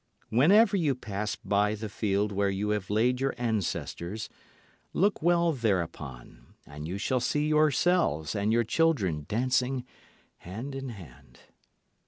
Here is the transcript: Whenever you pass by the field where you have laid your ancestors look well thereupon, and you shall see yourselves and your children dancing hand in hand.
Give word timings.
Whenever 0.29 0.75
you 0.75 0.95
pass 0.95 1.35
by 1.35 1.75
the 1.75 1.87
field 1.87 2.31
where 2.31 2.49
you 2.49 2.69
have 2.69 2.89
laid 2.89 3.21
your 3.21 3.35
ancestors 3.37 4.29
look 4.93 5.21
well 5.21 5.53
thereupon, 5.53 6.55
and 6.65 6.87
you 6.87 6.97
shall 6.97 7.19
see 7.19 7.47
yourselves 7.47 8.33
and 8.33 8.51
your 8.51 8.63
children 8.63 9.27
dancing 9.29 9.85
hand 10.37 10.73
in 10.73 10.89
hand. 10.89 11.41